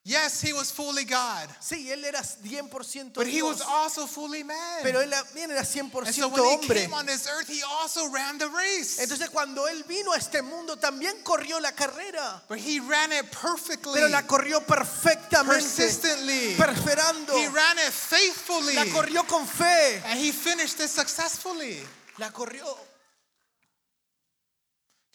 [0.03, 4.43] Yes, he was fully God, Sí, él era 100% but he was Dios, also fully
[4.43, 4.57] man.
[4.83, 6.81] pero él también era And 100% so when he hombre.
[6.81, 8.99] came on this earth, he also ran the race.
[8.99, 13.27] Entonces cuando él vino a este mundo también corrió la carrera, But he ran it
[13.31, 16.55] perfectly, pero la corrió perfectamente, persistently.
[16.57, 17.35] perseverando.
[17.37, 18.75] He ran it faithfully.
[18.77, 21.79] La corrió con fe, And he finished it successfully.
[22.17, 22.65] la corrió.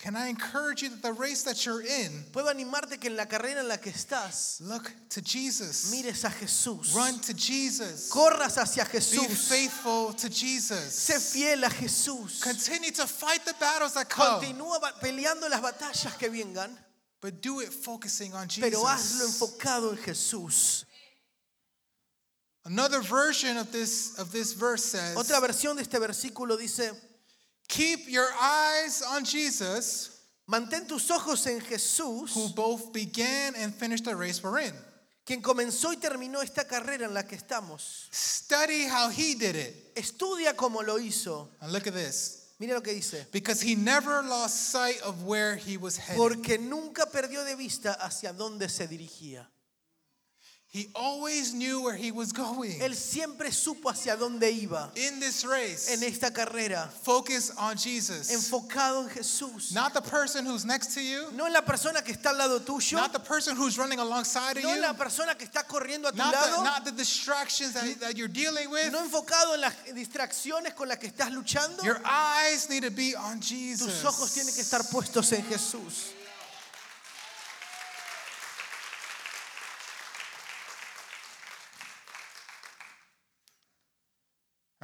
[0.06, 3.26] Can I encourage you that the race that you're in, Puedo animarte que en la
[3.26, 5.90] carrera en la que estás look to Jesus.
[5.92, 8.12] mires a Jesús, Run to Jesus.
[8.12, 11.34] corras hacia Be Jesús, faithful to sé Jesus.
[11.34, 12.40] fiel a Jesús.
[12.40, 16.70] Continue to fight the battles that come, Continúa ba- peleando las batallas que vengan,
[17.20, 19.42] but do it focusing on pero hazlo Jesus.
[19.42, 20.86] enfocado en Jesús.
[22.64, 26.92] Another version of this of this verse says, Otra versión de este versículo dice,
[27.68, 30.10] "Keep your eyes on Jesus,
[30.48, 34.74] mantén tus ojos en Jesús, who both began and finished the race we're in.
[35.26, 38.08] quien comenzó y terminó esta carrera en la que estamos.
[38.12, 41.50] Study how he did it." Estudia como lo hizo.
[41.62, 42.42] And look at this.
[42.60, 43.26] Mira lo que dice.
[43.32, 46.18] Because he never lost sight of where he was headed.
[46.18, 49.46] Porque nunca perdió de vista hacia dónde se dirigía.
[50.76, 52.82] He always knew where he was going.
[52.82, 58.30] Él siempre supo hacia dónde iba In this race, en esta carrera, focus on Jesus.
[58.30, 59.74] enfocado en Jesús.
[59.74, 62.60] Not the person who's next to you, No en la persona que está al lado
[62.60, 65.64] tuyo, not the person who's running alongside of no en you, la persona que está
[65.66, 68.92] corriendo a tu not the, lado, not the distractions that, that you're dealing with.
[68.92, 71.84] no enfocado en las distracciones con las que estás luchando.
[71.86, 74.02] Your eyes need to be on Jesus.
[74.02, 76.12] Tus ojos tienen que estar puestos en Jesús.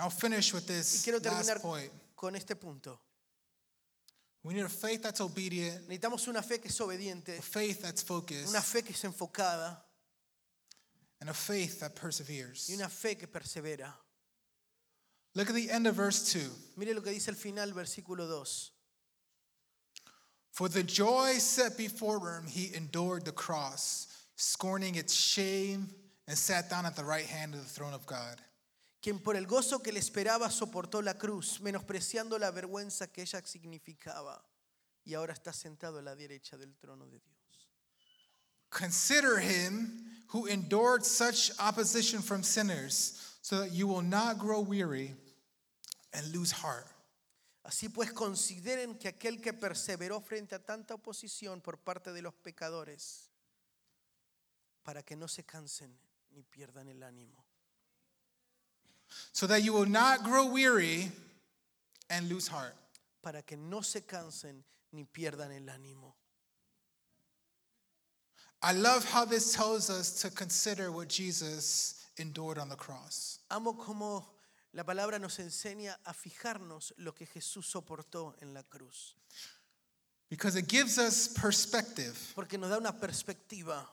[0.01, 1.91] I'll finish with Y this quiero last point.
[2.15, 2.99] con este punto.
[4.43, 8.01] We need a faith that's obedient, Necesitamos una fe que es obediente, a faith that's
[8.01, 9.77] focused, una fe que es enfocada
[11.19, 12.67] and a faith that perseveres.
[12.69, 13.93] y una fe que persevera.
[15.35, 16.49] Look at the end of verse 2.
[16.77, 18.71] Mire lo que dice final, versículo 2.
[20.51, 25.87] For the joy set before him, he endured the cross, scorning its shame,
[26.27, 28.41] and sat down at the right hand of the throne of God.
[29.01, 33.41] Quien por el gozo que le esperaba soportó la cruz, menospreciando la vergüenza que ella
[33.41, 34.45] significaba,
[35.03, 37.69] y ahora está sentado a la derecha del trono de Dios.
[38.69, 45.15] Consider him who endured such opposition from sinners, so that you will not grow weary
[46.13, 46.85] and lose heart.
[47.63, 52.33] Así pues, consideren que aquel que perseveró frente a tanta oposición por parte de los
[52.35, 53.31] pecadores,
[54.83, 55.97] para que no se cansen
[56.29, 57.50] ni pierdan el ánimo.
[59.31, 61.11] So that you will not grow weary
[62.09, 62.75] and lose heart.
[63.21, 66.13] Para que no se cansen ni pierdan el ánimo.
[68.63, 73.39] I love how this tells us to consider what Jesus endured on the cross.
[73.49, 74.23] Amo como
[74.73, 79.15] la palabra nos enseña a fijarnos lo que Jesús soportó en la cruz,
[80.29, 82.17] Because it gives us perspective.
[82.35, 83.83] porque nos da una perspectiva.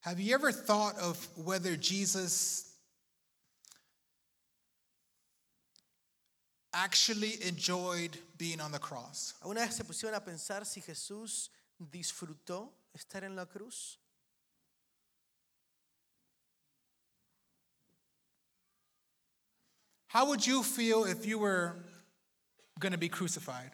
[0.00, 2.71] Have you ever thought of whether Jesus
[6.72, 9.34] actually enjoyed being on the cross?
[9.42, 13.98] ¿Alguna vez se pusieron a pensar si Jesús disfrutó estar en la cruz?
[20.08, 21.74] How would you feel if you were
[22.78, 23.70] going to be crucified?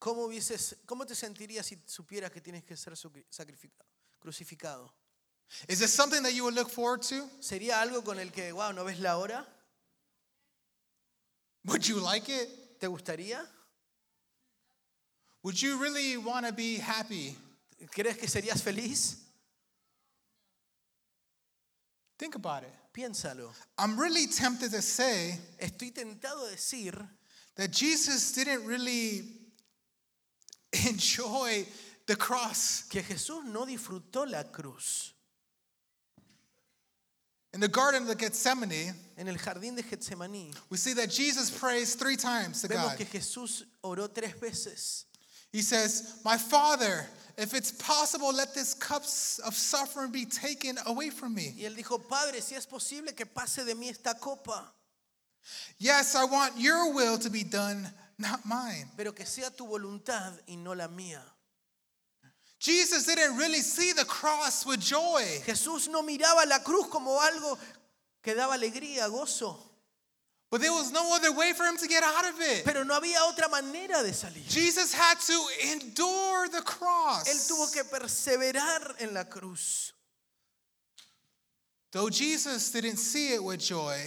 [0.00, 3.84] ¿Cómo, hubieses, ¿Cómo te sentirías si supieras que tienes que ser sacri- sacrificado,
[4.20, 4.90] crucificado?
[5.68, 7.28] Is this something that you would look forward to?
[7.40, 9.46] ¿Sería algo con el que, wow, no ves la hora?
[11.66, 12.48] Would you like it?
[12.80, 13.38] ¿Te gustaría?
[15.42, 17.36] Would you really want to be happy?
[17.90, 19.16] ¿Crees que serías feliz?
[22.18, 22.72] Think about it.
[22.92, 23.50] Piénsalo.
[23.78, 26.94] I'm really tempted to say Estoy tentado a decir
[27.56, 29.22] that Jesus didn't really
[30.88, 31.66] enjoy
[32.06, 32.84] the cross.
[32.88, 35.13] que Jesús no disfrutó la cruz.
[37.54, 41.94] In the Garden of Gethsemane, En el jardín de Getsemaní we see that Jesus prays
[41.94, 42.98] three times to vemos God.
[42.98, 45.04] que Jesús oró tres veces.
[45.52, 47.06] He says, My Father,
[47.38, 51.54] if it's possible, let this cup of suffering be taken away from me.
[51.56, 54.64] Y él dijo, Padre, si es posible que pase de mí esta copa,
[55.78, 57.86] Yes, I want your will to be done,
[58.18, 58.88] not mine.
[58.96, 61.20] pero que sea tu voluntad y no la mía.
[62.64, 65.22] Jesus didn't really see the cross with joy.
[65.44, 67.58] Jesús no miraba la cruz como algo
[68.22, 69.54] que daba alegría, gozo,
[70.50, 72.64] But there was no other way for him to get out of it.
[72.64, 74.48] pero no había otra manera de salir.
[74.48, 77.28] Jesus had to endure the cross.
[77.28, 79.92] Él tuvo que perseverar en la cruz.
[81.92, 83.98] Though Jesus didn't see it with joy,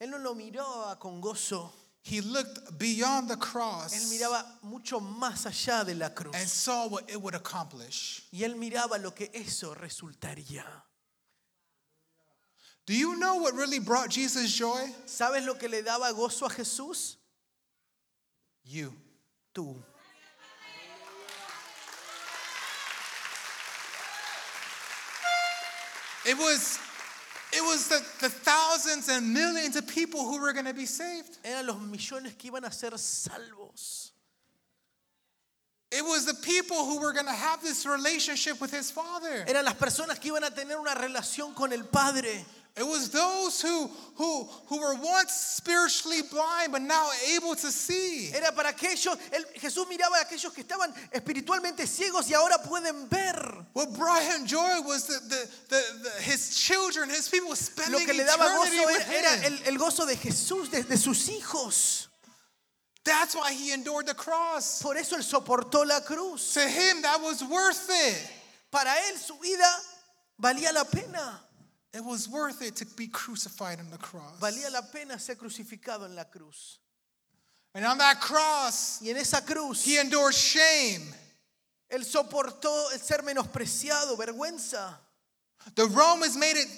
[0.00, 1.70] Él no lo miraba con gozo,
[2.02, 6.34] he looked beyond the él cross miraba mucho más allá de la cruz.
[6.34, 8.22] and saw what it would accomplish.
[8.32, 10.64] Y él miraba lo que eso resultaría.
[12.86, 14.92] Do you know what really brought Jesus joy?
[15.06, 17.16] ¿Sabes lo que le daba gozo a Jesús?
[18.64, 18.92] You.
[19.54, 19.76] Tú.
[26.26, 26.78] It was
[27.52, 31.38] it was the, the thousands and millions of people who were going to be saved.
[31.44, 34.12] Eran los millones que iban a ser salvos.
[35.92, 39.44] It was the people who were going to have this relationship with his father.
[39.48, 42.44] Eran las personas que iban a tener una relación con el Padre.
[42.76, 48.30] It was those who who who were once spiritually blind but now able to see.
[48.32, 53.08] Era para aquellos, él- Jesús miraba a aquellos que estaban espiritualmente ciegos y ahora pueden
[53.10, 53.66] ver.
[53.72, 58.06] What brought him joy was the, the, the, the his children, his people Lo spending
[58.06, 62.06] que le daba gozo era, era el, el gozo de Jesús, de, de sus hijos.
[63.04, 64.80] That's why he endured the cross.
[64.80, 66.54] Por eso él soportó la cruz.
[66.54, 68.30] To him, that was worth it.
[68.70, 69.68] Para él su vida
[70.40, 71.40] valía la pena.
[71.92, 74.38] It was worth it to be crucified on the cross.
[74.40, 76.78] Valía la pena ser crucificado en la cruz.
[77.74, 81.02] And on that cross, Y en esa cruz, he endured shame.
[81.90, 84.96] él soportó el ser menospreciado, vergüenza.
[85.74, 86.68] The Romans made it,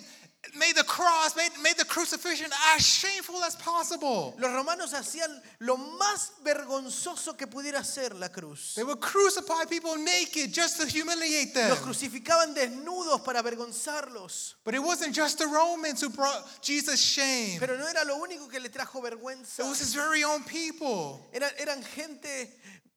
[0.58, 4.34] made the cross, made, made the crucifixion as shameful as possible.
[4.38, 8.74] Los romanos hacían lo más vergonzoso que pudiera ser la cruz.
[8.74, 11.70] They would crucify people naked just to humiliate them.
[11.70, 14.54] Los crucificaban desnudos para avergonzarlos.
[14.64, 17.58] But it wasn't just the Romans who brought Jesus shame.
[17.58, 19.60] Pero no era lo único que le trajo vergüenza.
[19.60, 21.28] It was his very own people.
[21.32, 22.50] Eran, eran gente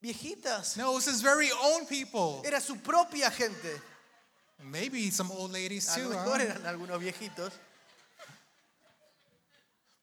[0.03, 0.77] viejitas.
[0.77, 2.41] No, it was his very own people.
[2.45, 3.81] Era su propia gente.
[4.63, 6.09] Maybe some old ladies A too.
[6.09, 7.53] lo mejor eran algunos viejitos.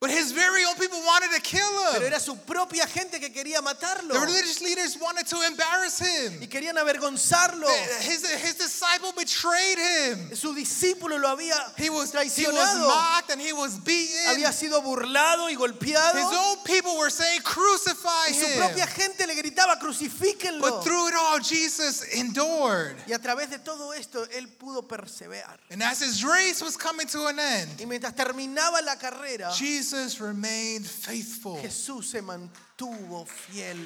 [0.02, 1.62] But his very own people wanted to kill
[1.92, 2.12] Pero him.
[2.12, 4.12] era su propia gente que quería matarlo.
[4.12, 6.40] The religious leaders wanted to embarrass him.
[6.42, 7.68] Y querían avergonzarlo.
[8.00, 10.34] His, his disciple betrayed him.
[10.34, 12.88] Su discípulo lo había He was, he was traicionado.
[12.88, 14.26] mocked and he was beaten.
[14.26, 16.16] Había sido burlado y His golpeado.
[16.50, 18.58] own people were saying, crucify Y su him.
[18.58, 20.62] propia gente le gritaba, crucifíquenlo.
[20.62, 22.96] But through it all, Jesus endured.
[23.06, 25.58] Y a través de todo esto, él pudo perseverar.
[25.70, 29.91] And as his race was coming to an end, Y mientras terminaba la carrera, Jesus
[30.20, 31.58] remained faithful.
[31.60, 33.78] Jesús se mantuvo fiel.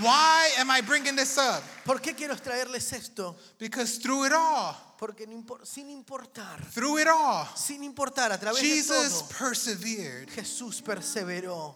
[0.00, 1.62] Why am I bringing this up?
[1.84, 3.36] ¿Por qué quiero traerles esto?
[3.58, 5.26] Because through it all, Porque
[5.62, 10.28] sin importar, through it all, sin importar, a través de Jesus todo, persevered.
[10.30, 11.74] Jesús perseveró.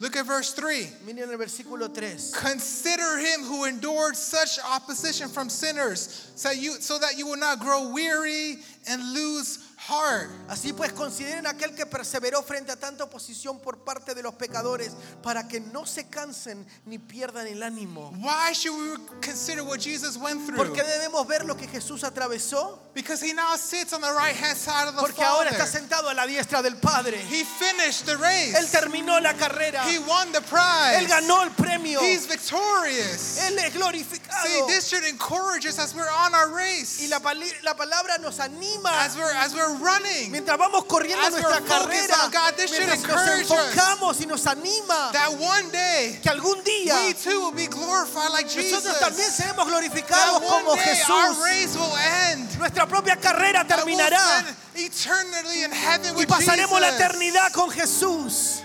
[0.00, 1.02] Look at verse 3.
[1.04, 2.32] Miren el versículo 3.
[2.32, 7.60] Consider him who endured such opposition from sinners, so, you, so that you will not
[7.60, 8.56] grow weary
[8.88, 9.58] and lose
[9.90, 10.30] heart.
[10.48, 14.92] Así pues, consideren aquel que perseveró frente a tanta oposición por parte de los pecadores,
[15.22, 18.12] para que no se cansen ni pierdan el ánimo.
[18.18, 20.56] Why should we consider what Jesus went through?
[20.56, 22.78] ¿Por qué debemos ver lo que Jesús atravesó?
[22.94, 25.80] Because he now sits on the right hand side of the Porque ahora está Father.
[25.80, 27.18] sentado a la diestra del Padre.
[27.30, 28.70] He finished the Él race.
[28.72, 29.84] terminó la carrera.
[29.88, 31.06] He won the Él prize.
[31.08, 32.00] ganó el premio.
[32.00, 33.38] He's victorious.
[33.48, 34.66] Él es See, glorificado.
[34.66, 38.38] this should encourage us as we're on our Y race, la, pali- la palabra nos
[38.40, 38.90] anima.
[39.04, 40.30] as we're as we're running.
[40.30, 45.32] Mientras vamos corriendo As nuestra carrera, God, this mientras nos enfocamos y nos anima That
[45.40, 48.84] one day que algún día we too will be glorified like Jesus.
[48.84, 51.42] nosotros también seremos That glorificados como day our Jesús.
[51.42, 52.58] race will end.
[52.58, 57.00] Nuestra propia carrera we'll terminará spend eternally in heaven y with pasaremos la Jesus.
[57.00, 58.62] eternidad con Jesús.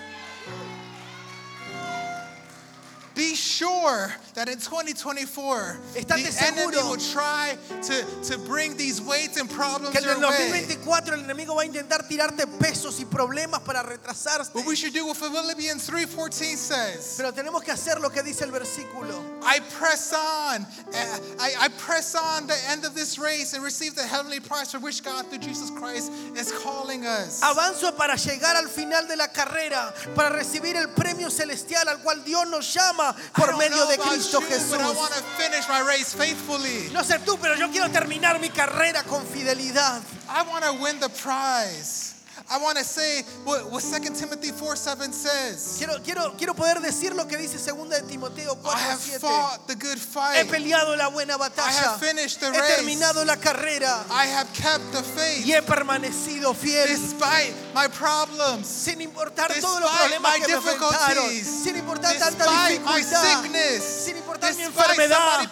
[3.15, 6.89] Be sure that in 2024, Estate the enemy seguro.
[6.89, 10.65] will try to, to bring these weights and problems Que en el your way.
[10.67, 14.51] 2024 el enemigo va a intentar tirarte pesos y problemas para retrasarte.
[14.53, 17.15] But we should do what Philippians 3.14 says.
[17.17, 19.15] Pero tenemos que hacer lo que dice el versículo.
[19.43, 20.63] I press on.
[20.63, 24.71] uh, I, I press on the end of this race and receive the heavenly prize
[24.73, 27.41] for which God through Jesus Christ is calling us.
[27.41, 32.21] Avanzo para llegar al final de la carrera, para recibir el premio celestial al cual
[32.25, 34.79] Dios nos llama I por medio de Cristo you, Jesús.
[34.79, 36.89] to finish my race faithfully.
[36.93, 40.01] No sé tú, pero yo quiero terminar mi carrera con fidelidad.
[40.29, 42.14] I want to win the prize.
[42.47, 45.75] I want to say what, what 2 Timothy 4 7 says.
[45.79, 49.19] Quiero, quiero, quiero poder decir lo que dice 2 de Timoteo I 4 have 7.
[49.19, 50.47] fought the good He fight.
[50.47, 51.71] peleado la buena I batalla.
[51.71, 52.75] have finished the He race.
[52.77, 56.85] terminado la carrera I have kept the faith y he permanecido fiel.
[56.87, 62.13] despite my problems, Sin importar todos los despite problemas my que me enfrentaron, sin importar
[62.19, 64.17] tanta despite my dificultad, sickness, sin
[64.53, 65.49] mi somebody enfermedad,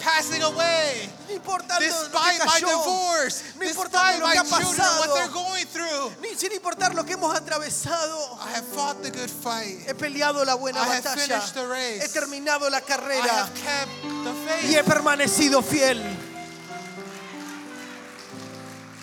[1.28, 5.10] no importa lo que despite my divorce, no importa lo my que ha children, what
[5.10, 5.14] pasado.
[5.16, 6.12] they're going through.
[6.22, 8.38] ni sin importar lo que hemos atravesado.
[8.42, 9.80] I have fought the good fight.
[9.88, 11.28] He peleado la buena I have batalla.
[11.28, 12.04] finished the race.
[12.04, 14.32] He terminado la I carrera have kept the
[14.68, 14.86] y he faith.
[14.86, 16.02] permanecido fiel.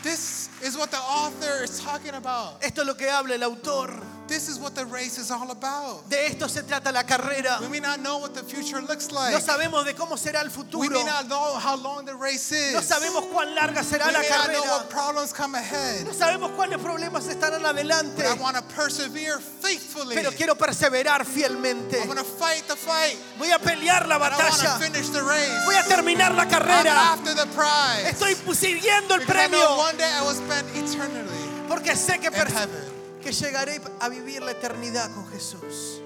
[0.03, 2.63] This is what the author is talking about.
[2.63, 3.91] Esto es lo que habla el autor.
[4.31, 6.09] This is what the race is all about.
[6.09, 7.59] De esto se trata la carrera.
[7.61, 9.33] We may not know what the future looks like.
[9.33, 10.89] No sabemos de cómo será el We futuro.
[10.89, 12.73] may not know how long the race is.
[12.73, 14.71] No sabemos cuán larga será we la may not know carrera.
[14.71, 16.05] what problems come ahead.
[16.07, 18.23] No sabemos cuáles problemas estarán adelante.
[18.23, 20.15] But I want to persevere faithfully.
[20.15, 21.99] Pero quiero perseverar fielmente.
[22.01, 23.17] I'm fight the fight.
[23.37, 24.79] Voy a pelear la And I want batalla.
[24.79, 25.65] to finish the race.
[25.67, 26.93] Voy a terminar la I'm carrera.
[27.15, 28.05] after the prize.
[28.07, 29.77] Estoy siguiendo el because I know premio.
[29.79, 32.90] one day I will spend eternally Porque sé que, in perse- heaven.
[33.31, 36.01] Que llegaré a vivir la eternidad con Jesús.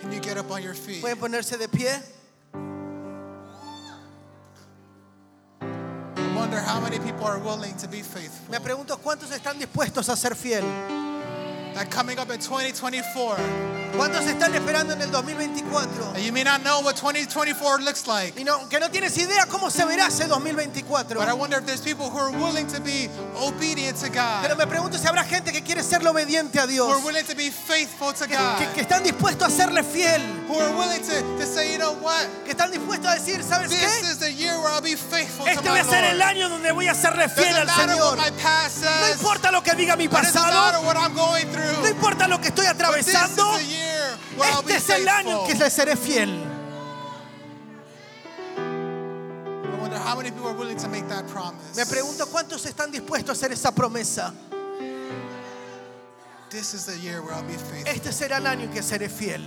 [0.00, 1.00] Can you get up on your feet?
[1.00, 1.88] ¿Pueden ponerse de pie?
[5.62, 8.50] I wonder how many people are willing to be faithful.
[8.50, 10.62] Me pregunto cuántos están dispuestos a ser fiel.
[11.74, 13.36] That coming up in 2024,
[13.96, 16.12] ¿Cuántos están esperando en el 2024?
[16.14, 19.46] and you may not know what 2024 looks like, Y no, que no tienes idea
[19.46, 21.18] cómo se verá ese 2024.
[21.18, 24.58] but I wonder if there's people who are willing to be obedient to Pero God,
[24.58, 26.92] me pregunto si habrá gente que quiere serle obediente a who Dios.
[26.92, 30.20] are willing to be faithful to Que, God, que- que están dispuestos a serle fiel.
[30.48, 33.70] who are willing to, to say, you know what, Que están dispuestos a decir, ¿sabes
[33.70, 34.10] this qué?
[34.12, 36.48] is the year where I'll be faithful to Este my va a ser el año
[36.48, 38.18] donde voy a serle fiel Doesn't al matter what Señor.
[38.18, 40.82] my past No says, importa lo que diga mi pasado.
[40.84, 43.56] what I'm going No through, importa lo que estoy but this is atravesando.
[43.58, 43.85] the year
[44.68, 46.42] Este es el año en que le seré fiel.
[48.56, 51.76] I wonder how many people are willing to make that promise.
[51.76, 54.34] Me pregunto cuántos están dispuestos a hacer esa promesa.
[56.50, 57.92] This is the year where I'll be faithful.
[57.92, 59.44] Este será el año en que seré fiel.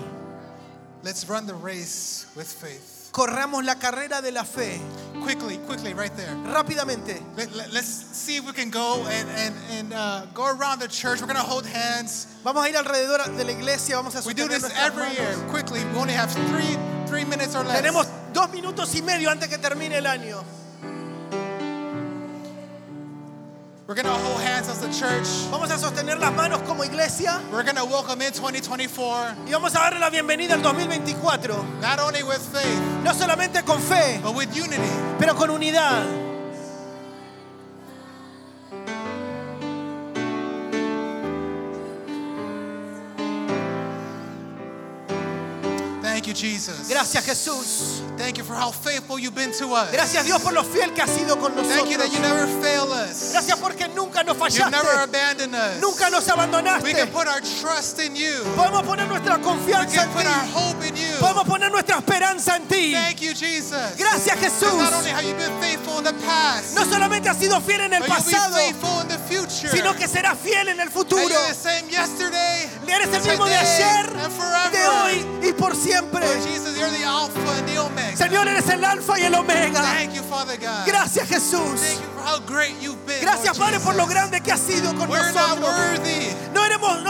[1.04, 2.99] Let's run the race with faith.
[3.20, 4.80] Corramos la carrera de la fe
[5.22, 6.34] Quickly, quickly, right there.
[6.54, 7.22] rápidamente.
[7.36, 11.20] Let, us see if we can go and, and, and uh, go around the church.
[11.20, 12.28] We're going to hold hands.
[12.46, 15.36] Vamos a ir alrededor de la iglesia, vamos a We do this every year.
[15.36, 15.52] manos.
[15.52, 17.82] Quickly, we only have three, three minutes or less.
[17.82, 20.42] Tenemos dos minutos y medio antes que termine el año.
[23.90, 25.26] We're to hold hands as a church.
[25.50, 29.80] Vamos a sostener las manos como iglesia We're to welcome in 2024, y vamos a
[29.80, 31.56] darle la bienvenida al 2024.
[31.82, 34.78] not only with faith, No solamente con fe, but with unity.
[35.18, 36.06] pero con unidad.
[46.40, 46.88] Jesus.
[46.90, 48.02] Gracias Jesús.
[48.18, 49.92] Thank you for how faithful you've been to us.
[49.92, 52.22] Gracias Dios por lo fiel que has sido con Thank you that you nosotros.
[52.22, 53.32] never fail us.
[53.32, 55.04] Gracias porque nunca nos You've never fallaste.
[55.04, 55.82] abandoned us.
[55.82, 56.94] Nunca nos We abandonaste.
[56.94, 58.44] can put our trust in you.
[58.56, 60.52] Podemos poner nuestra We confianza can en put our ti.
[60.54, 61.09] hope in you.
[61.20, 62.94] Podemos poner nuestra esperanza en ti.
[62.94, 63.96] Thank you, Jesus.
[63.98, 64.94] Gracias Because not Jesús.
[64.98, 68.04] only have you been faithful in the past, No solamente has sido fiel en el
[68.04, 69.70] pasado, faithful in the future.
[69.72, 71.22] sino que serás fiel en el futuro.
[71.28, 74.10] you're the same yesterday, Eres el mismo de ayer,
[74.72, 76.22] de hoy y por siempre.
[76.26, 78.18] Lord Jesus, you're the Alpha and the Omega.
[78.18, 79.82] Señor, eres el alfa y el omega.
[79.82, 80.86] Thank you, Father God.
[80.86, 81.80] Gracias Jesús.
[81.82, 83.22] Thank you for how great you've been.
[83.22, 84.14] Gracias Lord Padre por lo Jesus.
[84.14, 86.00] grande que has sido con We're not nosotros.
[86.00, 86.34] worthy.
[86.54, 86.60] No,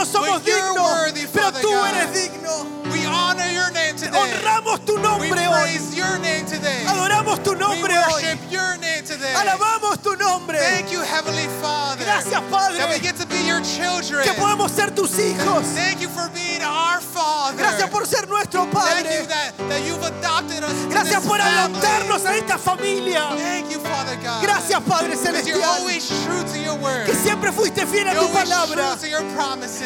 [0.04, 1.86] somos dignos, worthy, pero tú God.
[1.86, 2.79] eres digno.
[3.20, 4.16] Honor your name today.
[4.18, 5.62] Honramos tu We nombre hoy.
[5.62, 6.84] praise your name today.
[6.86, 8.12] Adoramos tu We nombre hoy.
[8.22, 9.34] worship your name today.
[9.34, 10.58] Alabamos tu nombre.
[10.58, 12.04] Thank you, Heavenly Father.
[12.04, 12.78] Gracias, Padre.
[12.78, 14.24] That we get to be your children.
[14.24, 15.64] Que podemos ser tus hijos.
[15.74, 17.49] Thank you for being our Father.
[21.38, 21.58] Family.
[21.58, 23.28] adoptarnos a esta familia.
[23.30, 24.42] Thank you, Father God.
[24.42, 25.60] Gracias, Padre Celestial.
[27.06, 28.96] Que siempre fuiste fiel a tu palabra.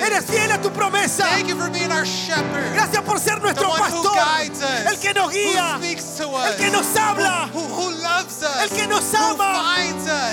[0.04, 1.24] Eres fiel a tu promesa.
[1.24, 2.72] Thank you for being our shepherd.
[2.74, 4.16] Gracias por ser nuestro pastor.
[4.86, 5.78] El que nos guía.
[5.80, 7.50] El que nos habla.
[7.52, 8.62] Who, who, who loves us.
[8.62, 9.76] El que nos ama.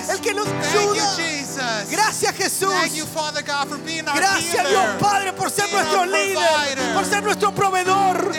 [0.09, 1.15] El que nos Thank you, ayuda.
[1.15, 1.89] Jesus.
[1.89, 2.73] Gracias, Jesús.
[2.73, 4.69] Thank you, Father God, for being our Gracias.
[4.69, 8.31] Dios Padre, por ser nuestro líder, por ser nuestro proveedor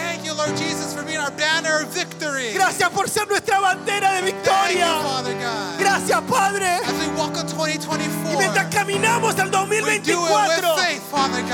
[1.22, 2.52] our banner of victory.
[2.52, 4.86] Gracias por ser nuestra bandera de victoria.
[4.86, 5.78] You, Father God.
[5.78, 6.66] Gracias, Padre.
[6.84, 10.76] As we walk on 2024, y mientras caminamos al 2024,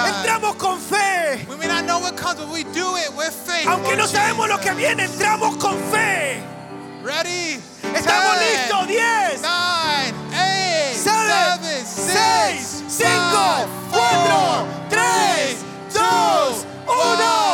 [0.07, 1.47] entramos con fe.
[1.49, 4.49] We may not know what comes, but we do it with faith, Aunque no sabemos
[4.49, 6.43] lo que viene, entramos con fe.
[7.03, 7.61] Ready?
[7.95, 8.87] Estamos listos.
[8.87, 15.57] 10, 9, 8, 7, 6, 5, 4, 3,
[15.93, 17.48] 2, 1.